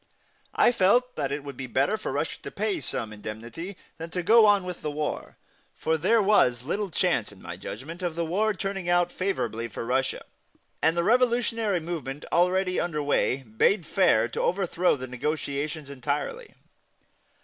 I 0.55 0.71
felt 0.71 1.15
that 1.15 1.31
it 1.31 1.43
would 1.43 1.55
be 1.55 1.67
better 1.67 1.95
for 1.95 2.11
Russia 2.11 2.41
to 2.41 2.49
pay 2.49 2.81
some 2.81 3.13
indemnity 3.13 3.77
than 3.99 4.09
to 4.09 4.23
go 4.23 4.47
on 4.47 4.63
with 4.63 4.81
the 4.81 4.89
war, 4.89 5.37
for 5.75 5.95
there 5.95 6.23
was 6.23 6.63
little 6.63 6.89
chance, 6.89 7.31
in 7.31 7.39
my 7.39 7.55
judgment, 7.55 8.01
of 8.01 8.15
the 8.15 8.25
war 8.25 8.55
turning 8.55 8.89
out 8.89 9.11
favorably 9.11 9.67
for 9.67 9.85
Russia, 9.85 10.23
and 10.81 10.97
the 10.97 11.03
revolutionary 11.03 11.81
movement 11.81 12.25
already 12.31 12.79
under 12.79 13.03
way 13.03 13.43
bade 13.43 13.85
fair 13.85 14.27
to 14.29 14.41
overthrow 14.41 14.95
the 14.95 15.05
negotiations 15.05 15.87
entirely. 15.87 16.55